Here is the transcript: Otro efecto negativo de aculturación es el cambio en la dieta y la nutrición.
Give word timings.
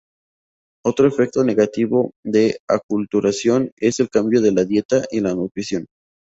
Otro 0.83 1.07
efecto 1.07 1.43
negativo 1.43 2.13
de 2.25 2.57
aculturación 2.67 3.69
es 3.77 3.99
el 3.99 4.09
cambio 4.09 4.43
en 4.43 4.55
la 4.55 4.65
dieta 4.65 5.03
y 5.11 5.19
la 5.19 5.35
nutrición. 5.35 5.85